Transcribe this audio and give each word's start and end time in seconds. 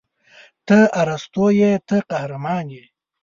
ته 0.67 0.77
اسطوره 1.03 1.55
یې 1.59 1.71
ته 1.87 1.97
قهرمان 2.09 2.65
یې 2.75 2.85